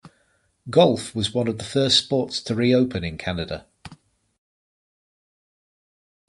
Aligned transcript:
Golf 0.71 1.13
was 1.13 1.31
one 1.31 1.47
of 1.47 1.59
the 1.59 1.63
first 1.63 2.03
sports 2.03 2.41
to 2.41 2.55
reopen 2.55 3.03
in 3.03 3.19
Canada. 3.19 3.67